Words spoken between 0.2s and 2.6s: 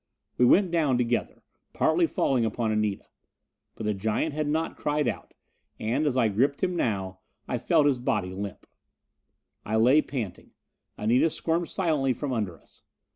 We went down together, falling partly